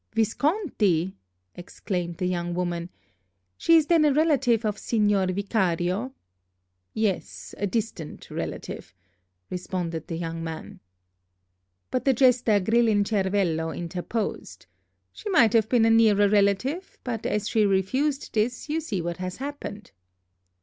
"Visconti!" 0.15 1.15
exclaimed 1.53 2.17
the 2.17 2.25
young 2.25 2.55
woman. 2.55 2.89
"She 3.55 3.75
is 3.75 3.85
then 3.85 4.03
a 4.03 4.11
relative 4.11 4.65
of 4.65 4.79
Signor 4.79 5.27
Vicario?" 5.27 6.15
"Yes, 6.91 7.53
a 7.59 7.67
distant 7.67 8.31
relative," 8.31 8.95
responded 9.51 10.07
the 10.07 10.17
young 10.17 10.43
man. 10.43 10.79
But 11.91 12.05
the 12.05 12.13
jester 12.13 12.59
Grillincervello 12.59 13.71
interposed: 13.77 14.65
"She 15.13 15.29
might 15.29 15.53
have 15.53 15.69
been 15.69 15.85
a 15.85 15.91
nearer 15.91 16.27
relative, 16.27 16.97
but 17.03 17.27
as 17.27 17.47
she 17.47 17.63
refused 17.63 18.33
this, 18.33 18.69
you 18.69 18.81
see 18.81 19.03
what 19.03 19.17
has 19.17 19.35
happened." 19.37 19.91